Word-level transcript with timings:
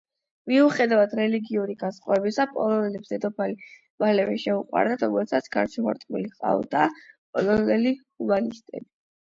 მიუხედავად 0.51 1.11
რელიგიური 1.17 1.75
განსხვავებისა, 1.83 2.45
პოლონელებს 2.55 3.13
დედოფალი 3.13 3.67
მალევე 4.05 4.39
შეუყვარდათ, 4.45 5.05
რომელსაც 5.09 5.53
გარშემორტყმული 5.59 6.33
ჰყავდა 6.35 6.85
პოლონელი 7.13 7.97
ჰუმანისტები. 8.03 8.87